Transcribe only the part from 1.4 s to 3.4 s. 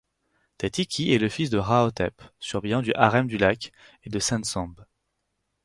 de Rahotep, surveillant du harem du